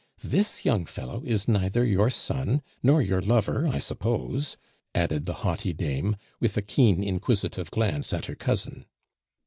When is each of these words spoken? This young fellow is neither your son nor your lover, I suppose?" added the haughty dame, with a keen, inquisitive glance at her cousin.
This 0.23 0.65
young 0.65 0.87
fellow 0.87 1.21
is 1.27 1.47
neither 1.47 1.85
your 1.85 2.09
son 2.09 2.63
nor 2.81 3.03
your 3.03 3.21
lover, 3.21 3.67
I 3.67 3.77
suppose?" 3.77 4.57
added 4.95 5.27
the 5.27 5.33
haughty 5.45 5.73
dame, 5.73 6.15
with 6.39 6.57
a 6.57 6.63
keen, 6.63 7.03
inquisitive 7.03 7.69
glance 7.69 8.11
at 8.11 8.25
her 8.25 8.33
cousin. 8.35 8.85